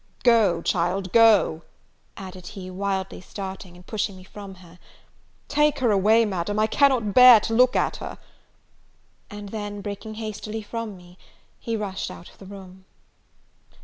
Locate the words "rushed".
11.77-12.09